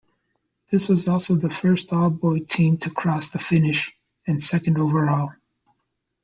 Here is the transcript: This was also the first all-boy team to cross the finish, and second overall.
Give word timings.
This 0.71 0.87
was 0.89 1.07
also 1.07 1.35
the 1.35 1.51
first 1.51 1.93
all-boy 1.93 2.39
team 2.49 2.77
to 2.79 2.89
cross 2.89 3.29
the 3.29 3.37
finish, 3.37 3.95
and 4.25 4.41
second 4.43 4.79
overall. 4.79 5.29